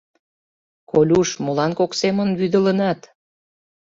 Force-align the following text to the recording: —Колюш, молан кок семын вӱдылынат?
—Колюш, 0.91 1.29
молан 1.45 1.71
кок 1.79 1.91
семын 2.01 2.29
вӱдылынат? 2.39 2.99